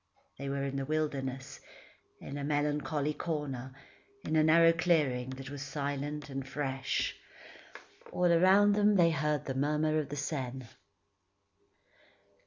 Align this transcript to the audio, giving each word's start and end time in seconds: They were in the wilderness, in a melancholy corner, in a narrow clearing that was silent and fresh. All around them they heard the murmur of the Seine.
They 0.39 0.49
were 0.49 0.63
in 0.63 0.77
the 0.77 0.85
wilderness, 0.85 1.59
in 2.19 2.35
a 2.35 2.43
melancholy 2.43 3.13
corner, 3.13 3.71
in 4.23 4.35
a 4.35 4.41
narrow 4.43 4.73
clearing 4.73 5.29
that 5.37 5.51
was 5.51 5.61
silent 5.61 6.27
and 6.27 6.43
fresh. 6.47 7.15
All 8.11 8.25
around 8.31 8.71
them 8.73 8.95
they 8.95 9.11
heard 9.11 9.45
the 9.45 9.53
murmur 9.53 9.99
of 9.99 10.09
the 10.09 10.15
Seine. 10.15 10.65